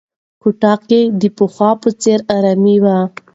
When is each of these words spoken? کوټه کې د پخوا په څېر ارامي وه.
کوټه 0.41 0.73
کې 0.87 1.01
د 1.19 1.23
پخوا 1.37 1.71
په 1.81 1.89
څېر 2.01 2.19
ارامي 2.35 2.77
وه. 2.83 2.97